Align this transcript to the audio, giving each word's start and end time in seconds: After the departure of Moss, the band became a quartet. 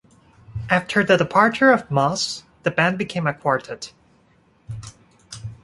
After 0.67 1.03
the 1.03 1.15
departure 1.15 1.69
of 1.71 1.91
Moss, 1.91 2.41
the 2.63 2.71
band 2.71 2.97
became 2.97 3.27
a 3.27 3.35
quartet. 3.35 3.93